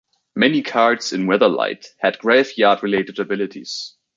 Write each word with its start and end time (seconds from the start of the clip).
Many 0.35 0.63
cards 0.63 1.13
in 1.13 1.27
"Weatherlight" 1.27 1.85
had 1.99 2.17
graveyard-related 2.17 3.19
abilities. 3.19 3.97